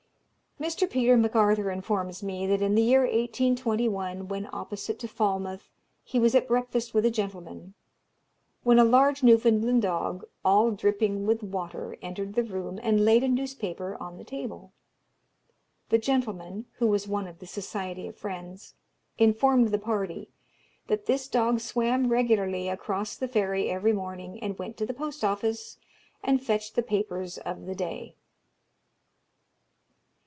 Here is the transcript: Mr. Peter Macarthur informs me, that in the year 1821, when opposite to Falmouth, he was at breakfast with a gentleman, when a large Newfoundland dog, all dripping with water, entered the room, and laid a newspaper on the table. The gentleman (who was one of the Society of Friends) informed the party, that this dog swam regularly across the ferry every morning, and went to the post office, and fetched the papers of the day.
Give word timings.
Mr. 0.59 0.87
Peter 0.87 1.17
Macarthur 1.17 1.71
informs 1.71 2.21
me, 2.21 2.45
that 2.45 2.61
in 2.61 2.75
the 2.75 2.83
year 2.83 3.01
1821, 3.01 4.27
when 4.27 4.47
opposite 4.53 4.99
to 4.99 5.07
Falmouth, 5.07 5.71
he 6.03 6.19
was 6.19 6.35
at 6.35 6.47
breakfast 6.47 6.93
with 6.93 7.03
a 7.03 7.09
gentleman, 7.09 7.73
when 8.61 8.77
a 8.77 8.83
large 8.83 9.23
Newfoundland 9.23 9.81
dog, 9.81 10.23
all 10.45 10.69
dripping 10.69 11.25
with 11.25 11.41
water, 11.41 11.97
entered 12.03 12.35
the 12.35 12.43
room, 12.43 12.79
and 12.83 13.03
laid 13.03 13.23
a 13.23 13.27
newspaper 13.27 13.97
on 13.99 14.19
the 14.19 14.23
table. 14.23 14.71
The 15.89 15.97
gentleman 15.97 16.67
(who 16.73 16.85
was 16.85 17.07
one 17.07 17.25
of 17.27 17.39
the 17.39 17.47
Society 17.47 18.07
of 18.07 18.15
Friends) 18.15 18.75
informed 19.17 19.69
the 19.69 19.79
party, 19.79 20.29
that 20.85 21.07
this 21.07 21.27
dog 21.27 21.59
swam 21.59 22.07
regularly 22.07 22.69
across 22.69 23.15
the 23.15 23.27
ferry 23.27 23.71
every 23.71 23.93
morning, 23.93 24.39
and 24.43 24.59
went 24.59 24.77
to 24.77 24.85
the 24.85 24.93
post 24.93 25.23
office, 25.23 25.79
and 26.23 26.39
fetched 26.39 26.75
the 26.75 26.83
papers 26.83 27.39
of 27.39 27.65
the 27.65 27.73
day. 27.73 28.13